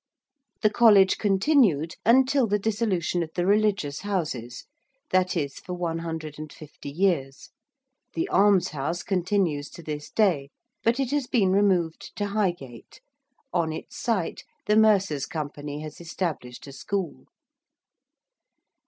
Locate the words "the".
0.63-0.71, 2.47-2.57, 3.35-3.45, 8.15-8.27, 14.65-14.75